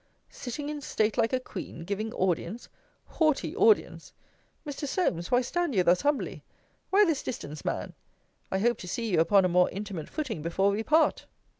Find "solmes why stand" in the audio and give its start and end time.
4.87-5.75